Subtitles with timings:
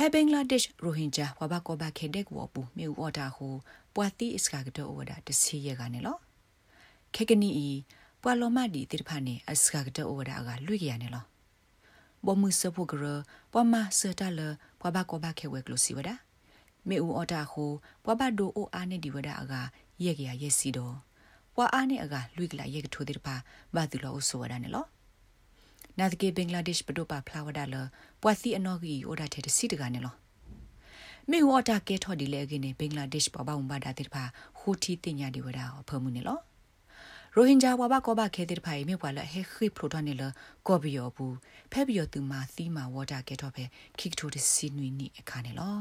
[0.00, 3.54] ဖဲဘင်္ဂလားဒေ့ရှ်ရိုဟင်ဂျာဝဘကောဘခေဒက်ဝပူမြေဥအော်တာဟို
[3.94, 6.16] ပွာတိအစကာကတော့ဝဒတစီရကနေလော
[7.14, 7.68] ခေကနီဤ
[8.22, 11.24] ပွာလောမဒီတိဖာနေအစကာကတော့ဝဒကလွိရနေလော
[12.26, 13.04] ဘမှုစပုဂရ
[13.52, 14.40] ပွာမစတလ
[14.80, 16.10] ပွာဘကောဘခေဝဲကလိုစီဝဒ
[16.88, 17.70] မေဥအော်တာဟို
[18.04, 19.54] ပွာဘဒိုအိုအာနေဒီဝဒအက
[20.04, 20.96] ရက်ရရက်စီတော့
[21.54, 23.34] ပွာအာနေအကလွိကလာရက်ကထိုတိဖာ
[23.74, 24.86] ဘာတူလောဆိုဝဒနေလော
[25.98, 27.76] နာတကေဘင်္ဂလားဒေ့ရှ်ပဒိုပါဖလာဝဒါလ
[28.22, 30.14] ပွာစီအနော်ဂီအိုဒါတဲ့စီတကနေလော
[31.30, 34.22] မေဝတာကေထော်ဒီလေကင်းနေဘင်္ဂလားဒေ့ရှ်ပပဝမ်ဘာဒါတိဖာ
[34.58, 36.38] ဟူတီတင်ညာဒီဝဒါဖမှုနေလော
[37.34, 40.22] ရိုဟင်ဂျာဝါဘကောဘခဲတဲ့ဖိုင်မြေပွာလဟေခိပရိုတနေလ
[40.66, 41.36] ကောဘီယောဘူး
[41.72, 43.64] ဖဲဘီယောတူမာသီမာဝါတာကေထော်ပဲ
[43.98, 45.76] ခိကထိုဒီစီနွီနီအခါနေလော